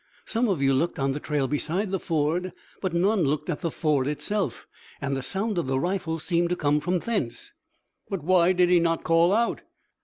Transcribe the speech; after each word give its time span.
Some 0.25 0.49
of 0.49 0.63
you 0.63 0.73
looked 0.73 0.97
on 0.97 1.11
the 1.11 1.19
trail 1.19 1.47
beside 1.47 1.91
the 1.91 1.99
ford, 1.99 2.53
but 2.81 2.91
none 2.91 3.23
looked 3.23 3.51
at 3.51 3.61
the 3.61 3.69
ford 3.69 4.07
itself. 4.07 4.65
And 4.99 5.15
the 5.15 5.21
sound 5.21 5.59
of 5.59 5.67
the 5.67 5.77
rifle 5.79 6.17
seemed 6.17 6.49
to 6.49 6.55
come 6.55 6.79
from 6.79 6.97
thence." 6.97 7.53
"But 8.09 8.23
why 8.23 8.51
did 8.51 8.69
he 8.71 8.79
not 8.79 9.03
call 9.03 9.31
out?" 9.31 9.61